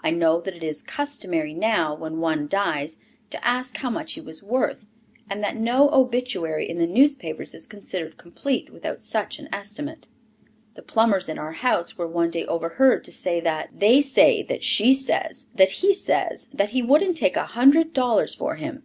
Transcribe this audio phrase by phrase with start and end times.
[0.00, 2.98] I know that it is customary now, when any one dies,
[3.30, 4.84] to ask how much he was worth,
[5.30, 10.08] and that no obituary in the newspapers is considered complete without such an estimate.
[10.74, 14.62] The plumbers in our house were one day overheard to say that, "They say that
[14.62, 18.82] she says that he says that he wouldn't take a hundred dollars for him."